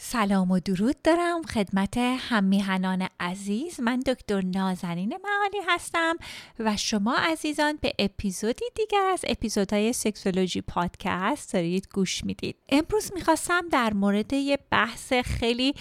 [0.00, 3.80] سلام و درود دارم خدمت هممیهنان عزیز.
[3.80, 6.16] من دکتر نازنین معالی هستم
[6.58, 12.56] و شما عزیزان به اپیزودی دیگر از اپیزودهای سکسولوژی پادکست دارید گوش می‌دید.
[12.68, 15.74] امروز می‌خواستم در مورد یه بحث خیلی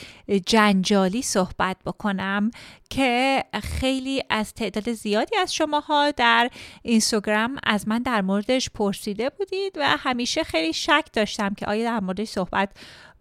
[0.46, 2.52] جنجالی صحبت بکنم
[2.90, 6.50] که خیلی از تعداد زیادی از شماها در
[6.82, 12.00] اینستاگرام از من در موردش پرسیده بودید و همیشه خیلی شک داشتم که آیا در
[12.00, 12.70] موردش صحبت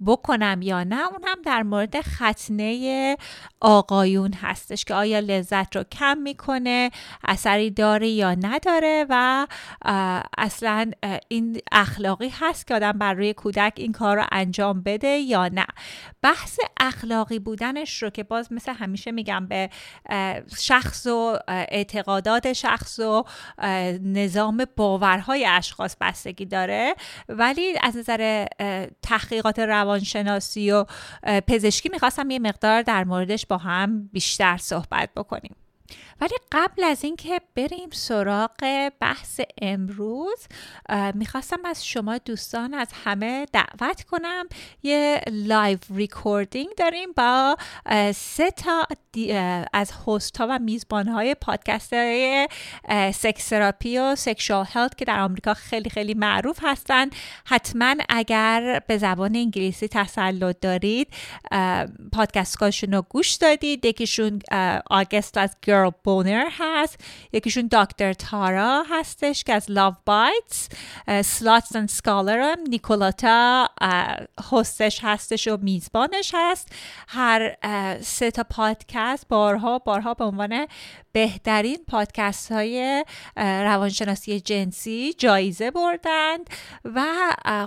[0.07, 1.07] بکنم یا نه.
[1.07, 3.17] اون هم در مورد ختنه
[3.61, 6.91] آقایون هستش که آیا لذت رو کم می‌کنه
[7.25, 9.47] اثری داره یا نداره و
[10.39, 10.91] اصلا
[11.29, 15.67] این اخلاقی هست که آدم بر روی کودک این کار رو انجام بده یا نه.
[16.23, 19.47] بحث اخلاقی بودنش رو که باز مثل همیشه میگم
[20.59, 23.25] شخص و اعتقادات شخص و
[24.03, 26.95] نظام باورهای اشخاص بستگی داره.
[27.29, 28.47] ولی از نظر
[29.03, 30.85] تحقیقات روانشناسی و
[31.49, 35.57] پزشکی می‌خواستم یه مقدار در موردش با هم بیشتر صحبت بکنیم.
[36.21, 40.47] ولی قبل از اینکه بریم سراغ بحث امروز
[41.15, 44.45] می‌خواستم از شما دوستان از همه دعوت کنم.
[44.83, 47.57] یه live recording داریم با
[48.15, 48.87] سه تا
[49.73, 52.49] از host ها و میزبان های پادکست های
[53.15, 57.11] sex therapy و sexual health که در آمریکا خیلی خیلی معروف هستن.
[57.45, 61.09] حتما اگر به زبان انگلیسی تسلط دارید
[62.13, 63.85] پادکست رو گوش دادید.
[63.85, 64.41] یکیشون
[64.91, 67.01] آگست از گرل بونر هست
[67.33, 70.69] یکیشون دکتر تارا هستش که از لاو بایتس
[71.25, 73.69] سلاتس اند سکالر هم نیکولاتا
[74.53, 76.69] هستش هستش و میزبانش هست.
[77.09, 77.57] هر
[78.03, 80.67] سه تا پادکست بارها بارها به عنوان
[81.17, 83.05] بهترین پادکست های
[83.37, 86.51] روانشناسی جنسی جایزه بردند
[86.85, 87.05] و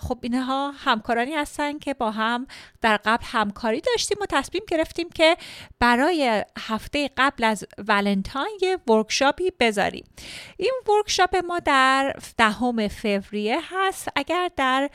[0.02, 2.48] خب اینها همکارانی هستن که با هم
[2.82, 5.38] در قبل همکاری داشتیم و تصمیم گرفتیم که
[5.80, 10.06] برای هفته قبل از ولنتاین یه workshop ی بذاریم.
[10.58, 14.08] این workshop ما در دهم فوریه هست.
[14.16, 14.90] اگر در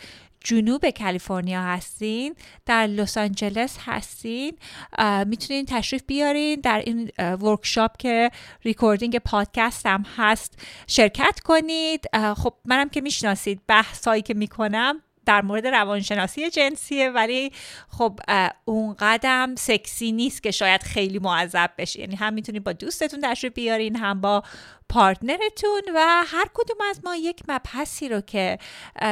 [0.44, 2.34] جنوب کالیفرنیا هستین
[2.66, 4.58] در لس آنجلس هستین
[5.26, 8.30] می‌تونین تشریف بیارین در این workshop که
[8.64, 12.04] recording پادکست هم هست شرکت کنید.
[12.36, 17.52] خب منم که می‌شناسید بحثایی که می‌کنم در مورد روانشناسی جنسیه ولی
[17.88, 18.20] خب
[18.64, 23.52] اون قدم سکسی نیست که شاید خیلی معذب بشه یعنی هم می‌تونید با دوستتون تشریف
[23.52, 24.42] بیارین هم با
[24.88, 28.58] partner تون و هر کدوم از ما یک مبحثی رو که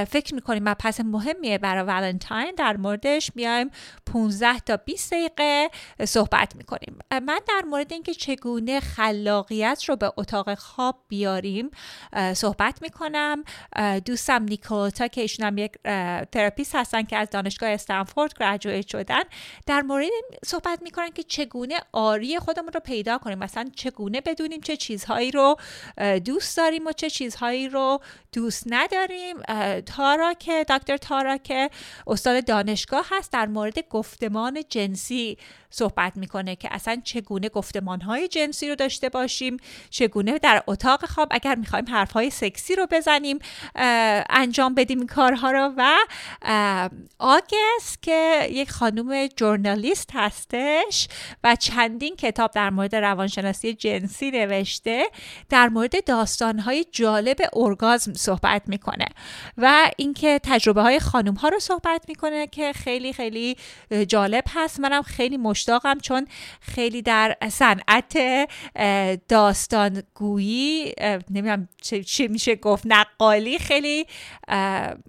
[0.09, 3.71] فکر می‌کنیم مبحث مهمیه برای ولنتاین در موردش میایم
[4.13, 5.71] 15 تا 20 دقیقه
[6.05, 6.99] صحبت می‌کنیم.
[7.11, 11.71] من در مورد اینکه چگونه خلاقیت رو به اتاق خواب بیاریم
[12.35, 13.45] صحبت می‌کنم.
[14.05, 15.73] دوستم نیکولوتا که ایشون هم یک
[16.33, 19.23] تراپیست هستن که از دانشگاه استنفورد گرجویت شدن
[19.67, 20.09] در مورد
[20.45, 23.39] صحبت می‌کنن که چگونه آری خودمون رو پیدا کنیم.
[23.39, 25.57] مثلا چگونه بدونیم چه چیزهایی رو
[26.25, 28.01] دوست داریم و چه چیزهایی رو
[28.33, 29.37] دوست نداریم.
[29.81, 31.71] تارا که دکتر تارا که
[32.07, 35.39] استاد دانشگاه هست در مورد گفتمان جنسی
[35.71, 39.57] صحبت می‌کنه که اصلا چگونه گفتمان های جنسی رو داشته باشیم
[39.91, 43.39] چگونه در اتاق خواب اگر می‌خوایم حرف های سکسی رو بزنیم
[44.31, 45.73] انجام بدیم این کارها رو.
[45.77, 45.99] و
[47.19, 51.09] آگست که یک خانوم جورنالیست هستش
[51.45, 55.05] و چندین کتاب در مورد روانشناسی جنسی نوشته
[55.53, 59.07] در مورد داستانهای جالب ارگازم صحبت می‌کنه
[59.59, 63.57] و اینکه تجربه های خانوم ها رو صحبت می‌کنه که خیلی خیلی
[64.09, 64.81] جالب هست.
[64.81, 66.27] منم خیلی مشتاقم چون
[66.61, 68.19] خیلی در صنعت
[69.29, 70.93] داستان گویی
[71.31, 71.69] نمی‌دونم
[72.07, 74.07] چی میشه گفت نقالی خیلی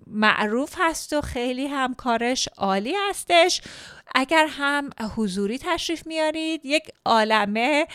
[0.07, 3.62] معروف هست و خیلی هم کارش عالی هستش.
[4.15, 7.88] اگر هم حضوری تشریف میارید یک عالمه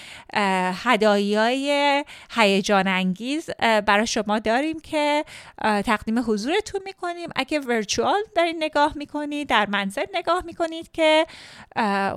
[0.84, 5.24] هدایای هیجان انگیز برای شما داریم که
[5.62, 7.28] تقدیم حضورتون می‌کنیم.
[7.36, 11.26] اگه ورچوال دارید نگاه می‌کنید در منزل نگاه می‌کنید که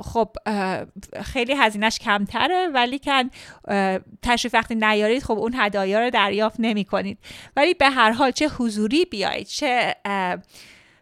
[0.04, 0.30] خب
[1.24, 3.30] خیلی هزینهش کمتره ولی کن
[4.22, 7.18] تشریف وقتی نیارید خب اون هدایا رو دریافت نمی کنید
[7.56, 9.96] ولی به هر حال چه حضوری بیایید چه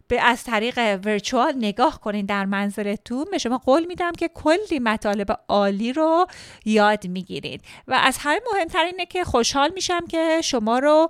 [0.10, 5.40] به از طریق ورچوال نگاه کنین در منزلتون به شما قول میدم که کلی مطالب
[5.48, 6.28] عالی رو
[6.66, 7.62] یاد می‌گیرید.
[7.88, 11.10] و از همه مهمتر اینه که خوشحال میشم که شما رو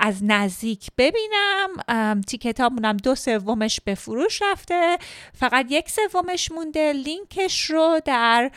[0.00, 2.20] از نزدیک ببینم.
[2.20, 4.98] تیکتامونم دو سومش به فروش رفته.
[5.34, 6.92] فقط یک سومش مونده.
[6.92, 8.50] لینکش رو در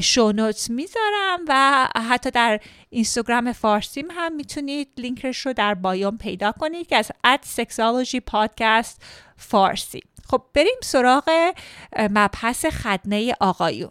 [0.00, 2.60] شونوتس می‌ذارم و حتی در
[2.96, 9.02] اینستاگرام فارسیم هم می‌تونید لینکش رو در بایوم پیدا کنید که از اد سکسالوجی پادکست
[9.36, 10.02] فارسی.
[10.28, 11.54] خب بریم سراغ
[11.98, 13.90] مبحث خدنه آقایون.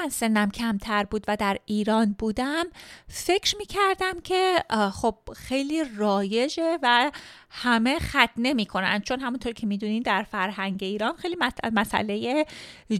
[0.00, 2.64] من سنم کمتر بود و در ایران بودم
[3.08, 7.12] فکر می کردم که خب خیلی رایجه و
[7.50, 11.36] همه ختنه می‌کنن چون همونطور که می‌دونین در فرهنگ ایران خیلی
[11.72, 12.46] مسئله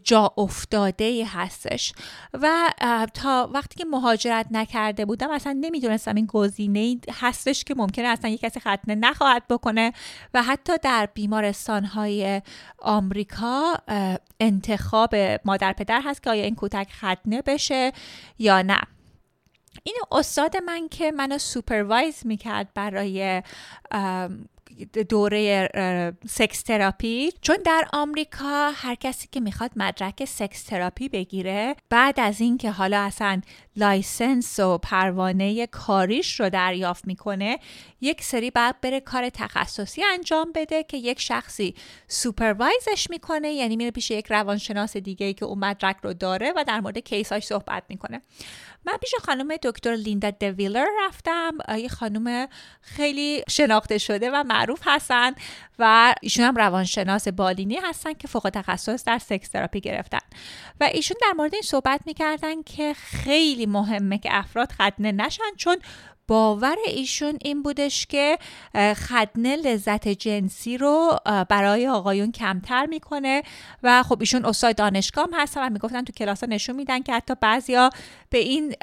[0.04, 1.92] جا افتاده هستش.
[2.32, 2.72] و
[3.14, 8.40] تا وقتی که مهاجرت نکرده بودم اصلا نمی‌دونستم این گزینه هستش که ممکنه اصلا یک
[8.40, 9.92] کسی ختنه نخواهد بکنه.
[10.34, 12.42] و حتی در بیمارستان های
[12.78, 13.74] آمریکا
[14.40, 15.14] انتخاب
[15.44, 17.92] مادر پدر هست که آیا این کودک ختنه بشه
[18.38, 18.80] یا نه.
[19.82, 23.42] این استاد من که منو supervise می‌کرد برای
[25.08, 25.70] دوره
[26.28, 32.40] sex therapy چون در آمریکا هر کسی که می‌خواد مدرک sex therapy بگیره بعد از
[32.40, 33.40] اینکه حالا اصلا
[33.76, 37.58] license و پروانه کاریش رو دریافت می‌کنه
[38.00, 41.74] یک سری بعد بره کار تخصصی انجام بده که یک شخصی
[42.08, 46.80] سوپروایزش می‌کنه یعنی میره پیش یک روانشناس دیگه که اون مدرک رو داره و در
[46.80, 48.22] مورد کیساش صحبت می‌کنه.
[48.84, 51.58] من پیش خانم دکتر لیندا دویلر رفتم.
[51.78, 52.48] یه خانم
[52.80, 55.32] خیلی شناخته شده و معروف هستن
[55.78, 60.18] و ایشون هم روانشناس بالینی هستن که فوق تخصص در سکس تراپی گرفتن.
[60.80, 65.76] و ایشون در مورد این صحبت می‌کردن که خیلی مهمه که افراد ختنه نشن چون
[66.28, 68.38] باور ایشون این بودش که
[69.08, 73.42] خدنه لذت جنسی رو برای آقایون کمتر می‌کنه
[73.82, 77.90] و خب ایشون استاد دانشگاه هستن و می‌گفتن تو کلاس نشون میدن که حتی بعضیا
[78.30, 78.74] به این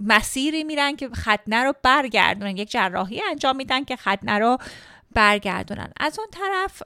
[0.00, 2.56] مسیری میرن که خدنه رو برگردونن.
[2.56, 4.58] یک جراحی انجام میدن که خدنه رو
[5.14, 5.92] برگردونن.
[6.00, 6.82] از اون طرف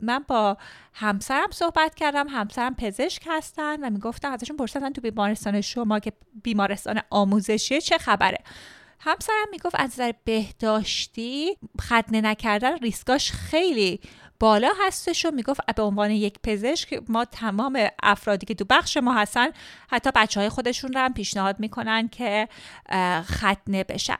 [0.00, 0.56] من با
[0.94, 6.12] همسرم صحبت کردم همسرم پزشک هستن و می‌گفتن ازشون پرسیدن تو بیمارستان شما که
[6.42, 8.38] بیمارستان آموزشی چه خبره.
[9.00, 14.00] همسرم می‌گفت از نظر بهداشتی ختنه نکردن ریسکاش خیلی
[14.40, 19.14] بالا هستش و می‌گفت به عنوان یک پزشک ما تمام افرادی که تو بخش ما
[19.14, 19.48] هستن
[19.90, 22.48] حتی بچه های خودشون رو هم پیشنهاد می‌کنن که
[23.22, 24.18] ختنه بشن.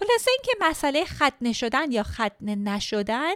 [0.00, 3.34] خلاصه اینکه مسئله ختنه شدن یا ختنه نشدن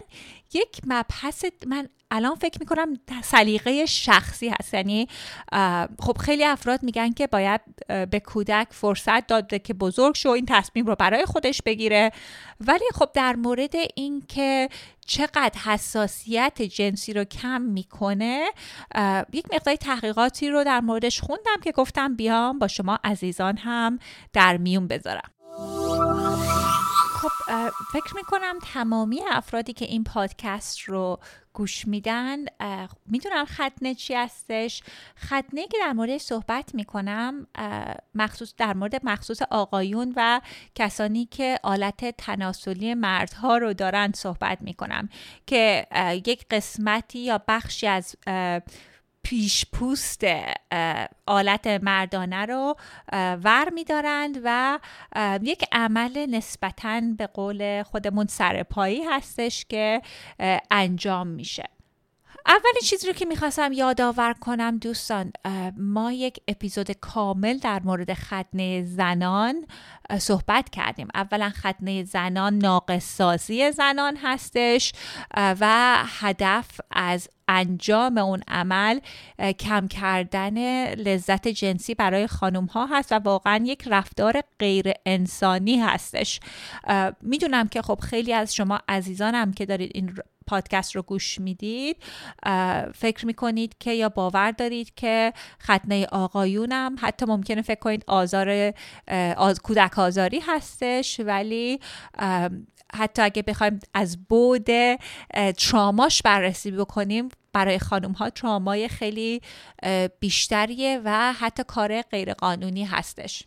[0.53, 4.73] یک مبحث من الان فکر می‌کنم سلیقه شخصی هست.
[4.73, 5.07] یعنی
[5.99, 10.85] خب خیلی افراد میگن که باید به کودک فرصت داده که بزرگ شو این تصمیم
[10.85, 12.11] رو برای خودش بگیره.
[12.59, 14.69] ولی خب در مورد اینکه
[15.05, 18.45] چقدر حساسیت جنسی رو کم می‌کنه
[19.33, 23.99] یک مقدار تحقیقاتی رو در موردش خوندم که گفتم بیام با شما عزیزان هم
[24.33, 25.31] در میون بذارم.
[27.21, 27.29] خب
[27.93, 31.19] فکر می‌کنم تمامی افرادی که این پادکست رو
[31.57, 32.37] گوش میدن
[33.05, 34.83] می‌دونن ختنه چی هستش.
[35.19, 37.47] ختنه که در مورد صحبت می‌کنم
[38.15, 40.41] مخصوص در مورد مخصوص آقایون و
[40.75, 45.09] کسانی که آلت تناسلی مردها رو دارن صحبت می‌کنم
[45.47, 45.87] که
[46.25, 48.15] یک قسمتی یا بخشی از
[49.29, 50.23] پیش پوست
[51.25, 52.75] آلت مردانه رو
[53.13, 54.79] ور میدارند و
[55.43, 60.01] یک عمل نسبتا به قول خودمون سرپایی هستش که
[60.71, 61.63] انجام میشه.
[62.47, 65.31] اولین چیزی رو که می‌خواستم یادآور کنم دوستان
[65.77, 69.65] ما یک اپیزود کامل در مورد ختنه زنان
[70.19, 71.07] صحبت کردیم.
[71.15, 73.21] اولا ختنه زنان ناقص
[73.73, 74.93] زنان هستش
[75.37, 78.99] و هدف از انجام اون عمل
[79.59, 86.39] کم کردن لذت جنسی برای خانم ها هست و واقعا یک رفتار غیر انسانی هستش
[87.21, 90.15] می‌دونم که خب خیلی از شما عزیزانم که دارید این
[90.47, 91.97] پادکست رو گوش می‌دید.
[92.95, 98.73] فکر می‌کنید که یا باور دارید که ختنه آقایونم حتی ممکنه فکر کنید آزار
[99.37, 99.59] آز...
[99.61, 101.79] کودک آزاری هستش ولی
[102.93, 104.67] حتی اگه بخوایم از بود
[105.57, 109.41] تراماش بررسی بکنیم برای خانم ها ترامای خیلی
[110.19, 113.43] بیشتریه و حتی کار غیرقانونی هستش.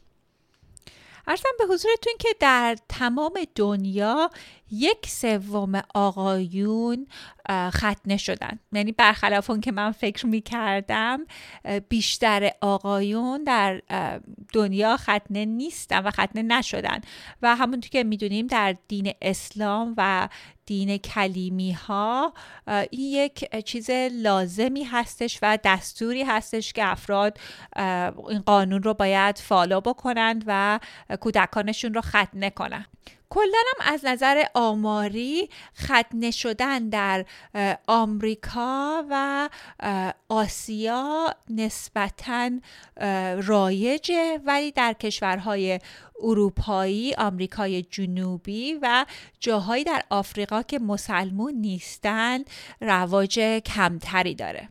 [1.27, 4.31] ارزم به حضورتون که در تمام دنیا
[4.71, 7.07] یک سوم آقایون
[7.71, 8.59] ختنه شدن.
[8.73, 11.27] یعنی برخلاف اون که من فکر می کردم
[11.89, 13.83] بیشتر آقایون در
[14.53, 17.01] دنیا ختنه نیستن و ختنه نشدن.
[17.43, 20.29] و همونطور که می‌دونیم در دین اسلام و
[20.67, 22.35] دین کلیمی ها
[22.67, 27.39] این یک چیز لازمی هستش و دستوری هستش که افراد
[28.29, 30.81] این قانون رو باید فالو بکنند و
[31.21, 32.87] کودکانشون رو ختنه کنن.
[33.31, 37.25] کلا از نظر آماری ختنه شدن در
[37.87, 39.49] آمریکا و
[40.29, 42.51] آسیا نسبتا
[43.43, 44.41] رایجه.
[44.45, 45.81] ولی در کشورهای
[46.23, 49.07] اروپایی، آمریکای جنوبی و
[49.41, 54.69] جاهایی در آفریقا که مسلمون نیستند رواج کمتری داره.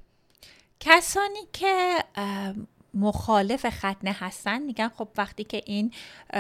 [0.80, 1.96] کسانی که
[2.94, 5.94] مخالف ختنه هستن میگن خب وقتی که این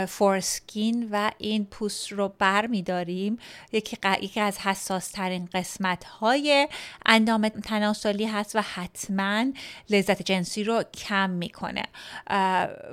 [0.07, 3.37] فورسکین و این پوست رو بر میداریم
[3.71, 6.67] یکی, یکی از حساس ترین قسمت های
[7.05, 9.45] اندام تناسلی هست و حتما
[9.89, 11.83] لذت جنسی رو کم می‌کنه.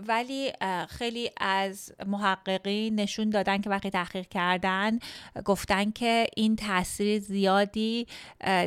[0.06, 0.52] ولی
[0.88, 4.98] خیلی از محققین نشون دادن که وقتی تحقیق کردن
[5.44, 8.06] گفتن که این تاثیر زیادی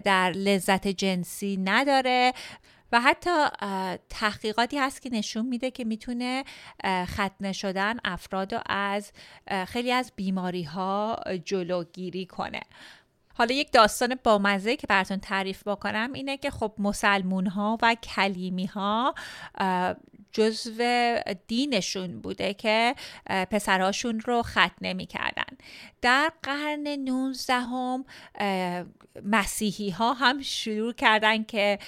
[0.03, 2.33] در لذت جنسی نداره
[2.91, 3.29] و حتی
[4.09, 6.43] تحقیقاتی هست که نشون میده که می‌تونه
[7.05, 9.11] ختنه شدن افراد رو از
[9.67, 12.61] خیلی از بیماری ها جلوگیری کنه.
[13.33, 18.65] حالا یک داستان بامزه که براتون تعریف بکنم اینه که خب مسلمون ها و کلیمی
[18.65, 19.15] ها
[20.31, 21.15] جزو
[21.47, 22.95] دینشون بوده که
[23.51, 25.57] پسرهاشون رو ختنه می‌کردن
[26.01, 28.05] در قرن 19 هم
[29.25, 31.79] مسیحی ها هم شروع کردن که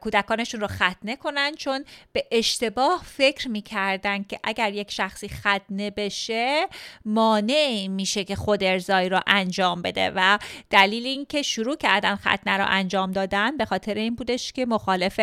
[0.00, 6.66] کودکانشون رو ختنه کنن چون به اشتباه فکر می‌کردن که اگر یک شخصی ختنه بشه
[7.04, 10.12] مانع میشه که خود ارزایی رو انجام بده.
[10.14, 10.38] و
[10.70, 15.20] دلیل اینکه شروع کردن ختنه رو انجام دادن به خاطر این بودش که مخالف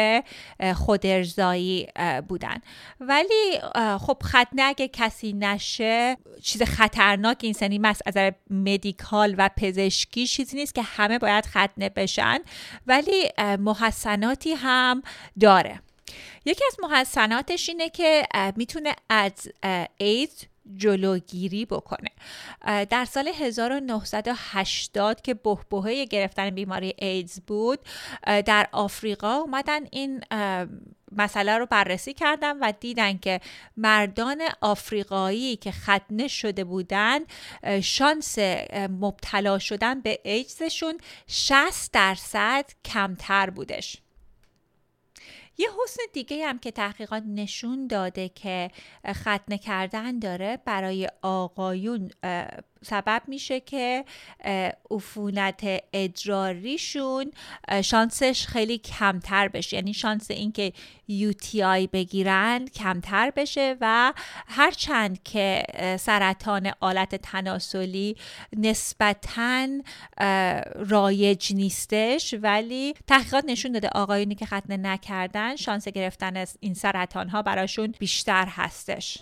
[0.75, 1.87] خود ارزایی
[2.27, 2.54] بودن.
[2.99, 3.59] ولی
[3.99, 8.17] خب ختنه اگه کسی نشه چیز خطرناک این سنی از
[8.49, 12.39] مدیکال و پزشکی چیزی نیست که همه باید ختنه بشن.
[12.87, 15.01] ولی محسناتی هم
[15.39, 15.81] داره.
[16.45, 18.23] یکی از محسناتش اینه که
[18.55, 19.33] می‌تونه از
[19.97, 20.47] اید
[20.77, 22.09] جلوگیری بکنه.
[22.89, 27.79] در سال 1980 که بهبهه گرفتن بیماری ایدز بود
[28.25, 30.23] در آفریقا اومدن این
[31.15, 33.41] مسئله رو بررسی کردن و دیدن که
[33.77, 37.19] مردان آفریقایی که ختنه شده بودن
[37.81, 38.39] شانس
[38.89, 43.97] مبتلا شدن به ایدزشون 60 درصد کمتر بودش.
[45.57, 48.71] یه حسن دیگه هم که تحقیقات نشون داده که
[49.11, 52.11] ختنه کردن داره برای آقایون
[52.85, 54.05] سبب میشه که
[54.91, 55.63] عفونت
[55.93, 57.31] ادراریشون
[57.83, 59.77] شانسش خیلی کمتر بشه.
[59.77, 60.73] یعنی شانس اینکه
[61.09, 64.13] UTI بگیرن کمتر بشه و
[64.47, 65.63] هرچند که
[65.99, 68.15] سرطان آلت تناسلی
[68.57, 69.67] نسبتا
[70.75, 77.29] رایج نیستش ولی تحقیقات نشون داده آقایونی که ختنه نکردن شانس گرفتن از این سرطان
[77.29, 79.17] ها براشون بیشتر هستش.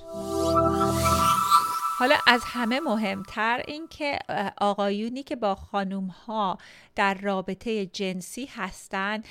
[1.98, 4.20] حالا از همه مهمتر این که
[4.58, 6.58] آقایونی که با خانوم ها
[6.96, 9.26] در رابطه جنسی هستند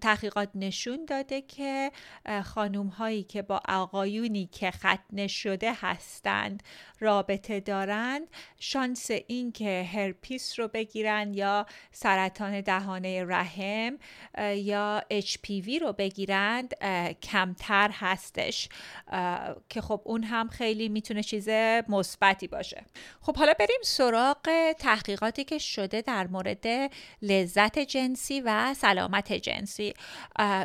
[0.00, 1.92] تحقیقات نشون داده که
[2.44, 6.62] خانوم هایی که با آقایونی که ختنه شده هستند
[7.00, 8.28] رابطه دارند
[8.58, 13.98] شانس این که هرپیس رو بگیرن یا سرطان دهانه رحم
[14.54, 16.74] یا HPV رو بگیرند
[17.22, 18.68] کمتر هستش.
[19.68, 21.48] که خب اون هم خیلی می‌تونه چیز
[21.88, 22.84] مثبتی باشه.
[23.20, 26.66] خب حالا بریم سراغ تحقیقاتی که شده در مورد
[27.22, 29.94] لذت جنسی و سلامت جنسی.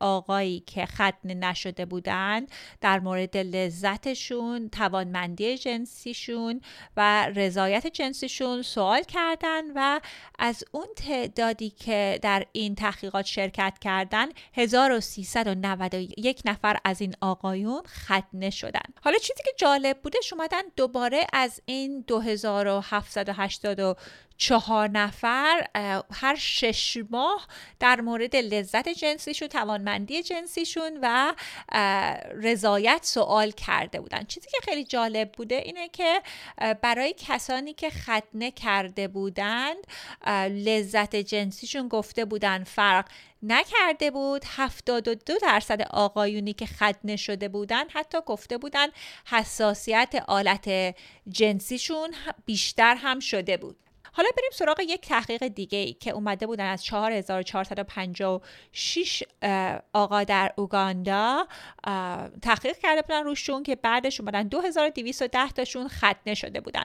[0.00, 2.46] آقایی که ختنه نشده بودن
[2.80, 6.60] در مورد لذتشون توانمندی جنسیشون
[6.96, 10.00] و رضایت جنسیشون سوال کردن و
[10.44, 18.50] از اون تعدادی که در این تحقیقات شرکت کردن 1391 نفر از این آقایون ختنه
[18.50, 18.80] شدن.
[19.02, 23.98] حالا چیزی که جالب بودش اومدن دوباره از این 2780
[24.36, 25.66] چهار نفر
[26.12, 27.46] هر شش ماه
[27.80, 31.34] در مورد لذت جنسیشون توانمندی جنسیشون و
[32.34, 34.24] رضایت سوال کرده بودن.
[34.24, 36.22] چیزی که خیلی جالب بوده اینه که
[36.82, 39.86] برای کسانی که ختنه کرده بودند
[40.48, 42.64] لذت جنسیشون گفته بودن.
[42.64, 43.08] فرق
[43.42, 44.44] نکرده بود.
[44.46, 48.88] 72 درصد آقایونی که ختنه شده بودن حتی گفته بودن
[49.26, 50.94] حساسیت آلت
[51.28, 52.14] جنسیشون
[52.46, 53.76] بیشتر هم شده بود.
[54.12, 59.22] حالا بریم سراغ یک تحقیق دیگه ای که اومده بودن از 4456
[59.92, 61.46] آقا در اوگاندا.
[62.42, 66.84] تحقیق کرده بودن روشون که بعدش اومدن 2210 تاشون ختنه شده بودن.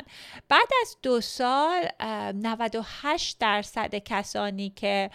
[0.49, 5.09] بعد از دو سال 98 درصد کسانی که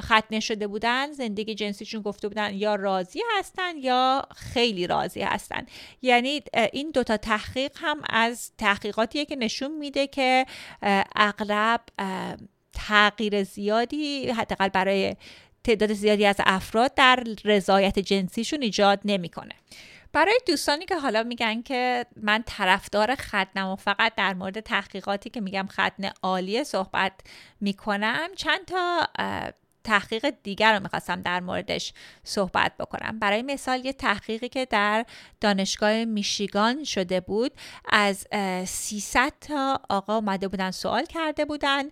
[0.00, 5.66] ختنه شده بودن زندگی جنسیشون گفته بودن یا راضی هستن یا خیلی راضی هستن.
[6.02, 10.46] یعنی این دوتا تحقیق هم از تحقیقاتیه که نشون میده که
[11.38, 11.80] اغلب
[12.72, 15.16] تغییر زیادی حداقل برای
[15.64, 19.54] تعداد زیادی از افراد در رضایت جنسیشون ایجاد نمی‌کنه.
[20.12, 25.40] برای دوستانی که حالا میگن که من طرفدار ختنم و فقط در مورد تحقیقاتی که
[25.40, 27.12] میگم ختن عالیه صحبت
[27.60, 29.08] می‌کنم چند تا
[29.88, 31.92] تحقیق دیگر رو می‌خواستم در موردش
[32.24, 33.18] صحبت بکنم.
[33.18, 35.04] برای مثال یه تحقیقی که در
[35.40, 37.52] دانشگاه میشیگان شده بود
[37.88, 38.26] از
[38.66, 41.82] 300 تا آقا اومده بودن سوال کرده بودن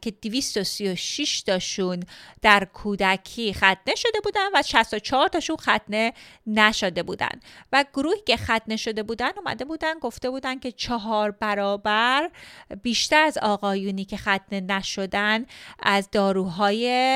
[0.00, 2.02] که 236 تاشون
[2.42, 6.12] در کودکی ختنه شده بودن و 64 تاشون ختنه
[6.46, 7.40] نشده بودن.
[7.72, 12.30] و گروهی که ختنه شده بودن اومده بودن گفته بودن که چهار برابر
[12.82, 15.46] بیشتر از آقایونی که ختنه نشدن
[15.82, 17.15] از داروهای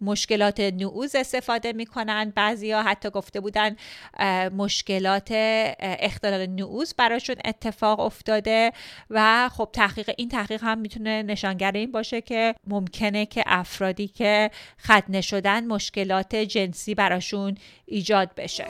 [0.00, 2.32] مشکلات نعوز استفاده می‌کنن.
[2.36, 3.76] بعضیا حتی گفته بودن
[4.56, 5.28] مشکلات
[5.80, 8.72] اختلال نعوز براشون اتفاق افتاده
[9.10, 14.50] و خب تحقیق این تحقیق هم می‌تونه نشانگر این باشه که ممکنه که افرادی که
[14.80, 17.54] ختنه شدن مشکلات جنسی براشون
[17.86, 18.66] ایجاد بشه.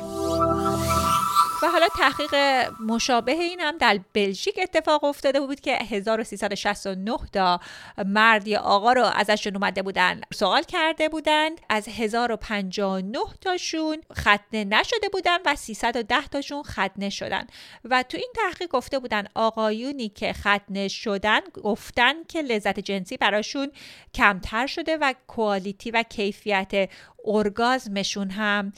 [1.62, 2.34] و حالا تحقیق
[2.80, 7.60] مشابه این هم در بلژیک اتفاق افتاده بود که 1369 تا
[8.06, 11.60] مرد یا آقا رو ازشون اومده بودن سوال کرده بودند.
[11.68, 17.46] از 1059 تاشون ختنه نشده بودن و 310 تاشون ختنه شدن.
[17.84, 23.72] و تو این تحقیق گفته بودن آقایونی که ختنه شدن گفتن که لذت جنسی براشون
[24.14, 26.90] کمتر شده و کوالیتی و کیفیت
[27.26, 28.72] ارگازمشون هم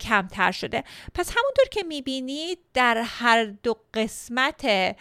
[0.00, 0.84] کمتر شده.
[1.14, 4.94] پس همونطور که می‌بینید در هر دو قسمت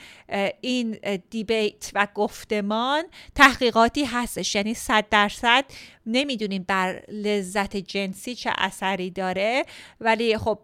[0.61, 0.97] این
[1.29, 3.03] دیبیت و گفتمان
[3.35, 4.55] تحقیقاتی هستش.
[4.55, 5.65] یعنی صد درصد
[6.05, 9.65] نمی‌دونیم بر لذت جنسی چه اثری داره
[10.01, 10.59] ولی خب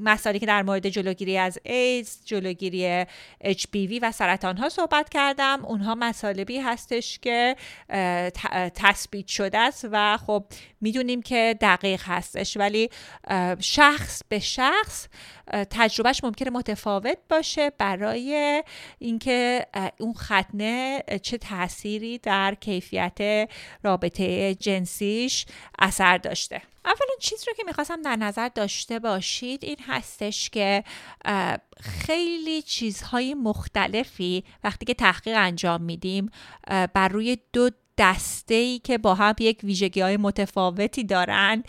[0.00, 3.04] مسائلی که در مورد جلوگیری از ایدز، جلوگیری
[3.44, 5.64] HPV و سرطان ها صحبت کردم.
[5.64, 7.56] اونها مطالبی هستش که
[8.74, 10.44] تثبیت شده است و خب
[10.80, 12.56] می‌دونیم که دقیق هستش.
[12.56, 12.90] ولی
[13.60, 15.08] شخص به شخص
[15.70, 18.62] تجربهش ممکنه متفاوت باشه برای
[18.98, 19.66] اینکه
[20.00, 23.48] اون ختنه چه تاثیری در کیفیت
[23.82, 25.46] رابطه جنسیش
[25.78, 26.62] اثر داشته.
[26.86, 30.84] اولا چیز رو که می‌خواستم در نظر داشته باشید این هستش که
[31.80, 36.30] خیلی چیزهای مختلفی وقتی که تحقیق انجام میدیم
[36.94, 41.68] بر روی دو دسته ای که با هم یک ویژگی های متفاوتی دارند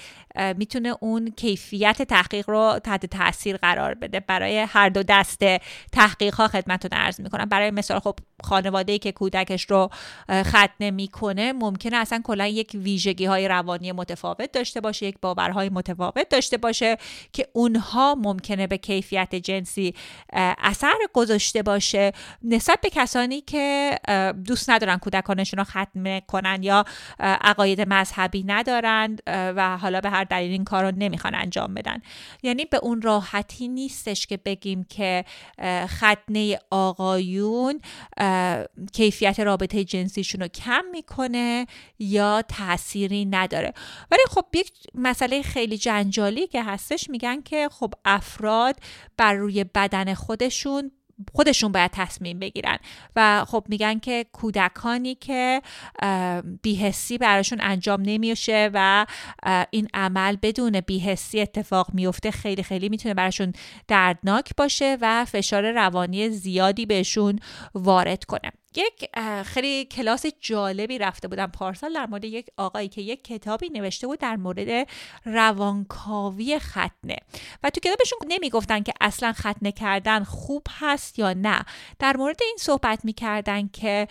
[0.58, 4.20] می‌تونه اون کیفیت تحقیق رو تحت تاثیر قرار بده.
[4.20, 5.60] برای هر دو دسته
[5.92, 7.46] تحقیق ها خدمتتون عرض می‌کنم.
[7.46, 9.89] برای مثال خب خانواده ای که کودکش رو
[10.32, 16.30] ختنه می‌کنه ممکنه اصلا کلا یک ویژگی های روانی متفاوت داشته باشه یک باورهای متفاوت
[16.30, 16.97] داشته باشه
[17.34, 19.95] که اونها ممکنه به کیفیت جنسی
[20.58, 22.12] اثر گذاشته باشه.
[22.43, 23.97] نسبت به کسانی که
[24.45, 26.86] دوست ندارن کودکانشون رو ختنه کنن یا
[27.19, 32.02] عقاید مذهبی ندارند و حالا به هر دلیل این کار رو نمی‌خوان انجام بدن.
[32.43, 35.26] یعنی به اون راحتی نیستش که بگیم که
[35.86, 37.82] ختنه آقایون
[38.94, 41.68] کیفیت رابطه جنسیشون رو کم می‌کنه
[42.00, 43.74] یا تأثیری نداره.
[44.12, 48.76] ولی خب یک مسئله خیلی جنجالی که هستش میگن که خب افراد
[49.18, 50.92] بر روی بدن خودشون
[51.34, 52.78] خودشون باید تصمیم بگیرن.
[53.16, 55.62] و خب میگن که کودکانی که
[56.62, 59.06] بیهسی براشون انجام نمیشه و
[59.72, 63.54] این عمل بدون بیهسی اتفاق میفته خیلی خیلی می‌تونه براشون
[63.88, 67.40] دردناک باشه و فشار روانی زیادی بهشون
[67.74, 68.52] وارد کنه.
[68.78, 69.10] یک
[69.44, 74.20] خیلی کلاس جالبی رفته بودم پارسال در مورد یک آقایی که یک کتابی نوشته بود
[74.20, 74.88] در مورد
[75.26, 77.18] روانکاوی ختنه.
[77.63, 81.66] و تو کتابشون نمی‌گفتن که اصلا ختنه کردن خوب هست یا نه.
[82.00, 84.08] در مورد این صحبت می‌کردن که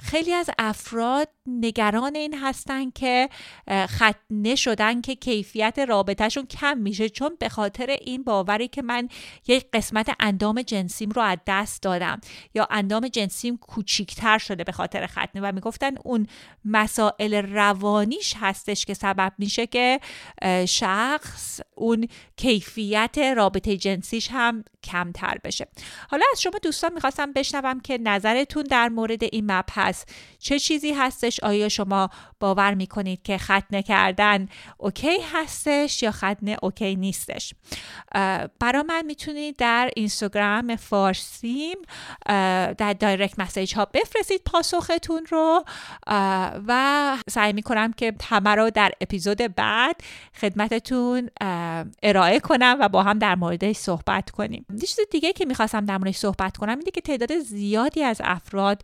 [0.00, 3.28] خیلی از افراد نگران این هستن که
[3.70, 7.08] ختنه شدن که کیفیت رابطهشون کم میشه.
[7.08, 9.08] چون به خاطر این باوری که من
[9.46, 12.20] یک قسمت اندام جنسیم رو از دست دادم.
[12.54, 16.26] یا اندام جنسیم کوچیکتر شده به خاطر ختنه و می‌گفتن اون
[16.64, 20.00] مسائل روانیش هستش که سبب میشه که
[20.68, 25.66] شخص اون کیفیت رابطه جنسیش هم کمتر بشه.
[26.10, 30.04] حالا از شما دوستان می‌خواستم بشنوم که نظرتون در مورد این مبحث
[30.38, 36.96] چه چیزی هستش؟ آیا شما باور می‌کنید که ختنه کردن okay هستش یا ختنه okay
[36.96, 37.54] نیستش؟
[38.60, 41.76] برا من می‌تونید در اینستاگرام فارسیم
[42.78, 45.64] در direct message ها بفرستید پاسختون رو
[46.68, 49.96] و سعی می‌کنم که همه رو در اپیزود بعد
[50.40, 51.30] خدمتتون
[52.02, 54.66] ارائه کنم و با هم در موردش صحبت کنیم.
[54.80, 58.82] چیز دیگه که می‌خواستم در موردش صحبت کنم اینه که تعداد زیادی از افراد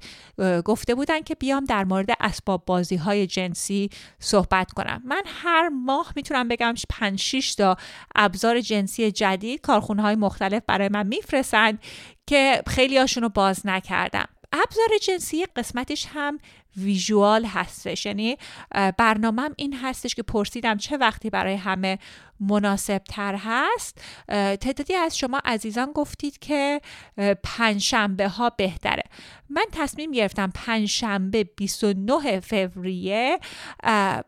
[0.64, 5.02] گفته بودن که بیام در مورد اسباب بازی های جنسی صحبت کنم.
[5.04, 7.76] من هر ماه می‌تونم بگم 5 6 تا
[8.14, 11.78] ابزار جنسی جدید کارخونه های مختلف برای من میفرستن
[12.26, 14.28] که خیلی هاشون رو باز نکردم.
[14.52, 16.38] ابزار جنسی قسمتش هم
[16.76, 18.06] ویژوال هستش.
[18.06, 18.36] یعنی
[18.98, 21.98] برنامهم این هستش که پرسیدم چه وقتی برای همه
[22.40, 26.80] مناسب تر هست تعدادی از شما عزیزان گفتید که
[27.42, 29.02] پنجشنبه ها بهتره.
[29.50, 33.38] من تصمیم گرفتم پنجشنبه 29 فوریه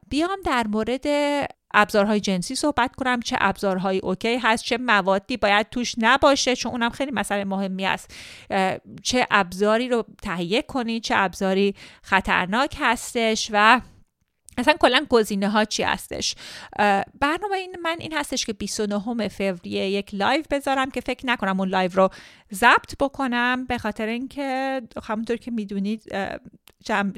[0.08, 1.06] بیام در مورد
[1.74, 6.90] ابزارهای جنسی صحبت کنم چه ابزارهای اوکی هست چه موادی باید توش نباشه چون اونم
[6.90, 8.14] خیلی مسئله مهمی است.
[9.02, 13.80] چه ابزاری رو تهیه کنید چه ابزاری خطرناک هستش و
[14.60, 16.34] اصلا کلا گزینه ها چی هستش؟
[17.20, 21.68] برنامه این من این هستش که 29 فوریه یک live بذارم که فکر نکنم اون
[21.68, 22.10] live رو
[22.54, 26.02] ضبط بکنم به خاطر اینکه همونطور که می‌دونید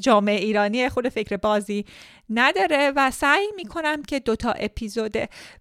[0.01, 1.85] جامعه ایرانی خب فکر بازی
[2.31, 5.17] نداره و سعی می‌کنم که دوتا اپیزود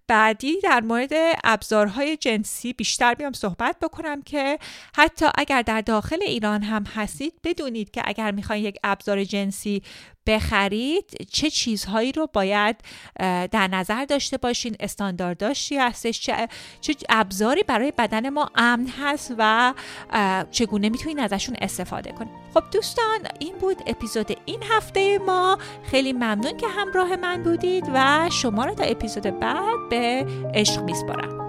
[0.08, 1.10] بعدی در مورد
[1.44, 4.58] ابزارهای جنسی بیشتر بیام صحبت بکنم که
[4.96, 9.82] حتی اگر در داخل ایران هم هستید بدونید که اگر می‌خواین یک ابزار جنسی
[10.26, 12.76] بخرید چه چیزهایی رو باید
[13.50, 16.48] در نظر داشته باشین استاندارداش هستش چه,
[16.80, 19.74] چه ابزاری برای بدن ما امن هست و
[20.50, 25.58] چگونه می‌تونین ازشون استفاده کنید خب دوستان این بود اپیزود این هفته ما.
[25.84, 31.41] خیلی ممنون که همراه من بودید و شما رو تا اپیزود بعد به عشق میسپارم.